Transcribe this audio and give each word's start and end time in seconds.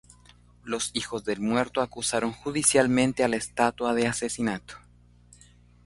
Los 0.63 0.89
hijos 0.95 1.25
del 1.25 1.41
muerto 1.41 1.79
acusaron 1.79 2.31
judicialmente 2.31 3.23
a 3.23 3.27
la 3.27 3.35
estatua 3.35 3.93
de 3.93 4.07
asesinato. 4.07 4.73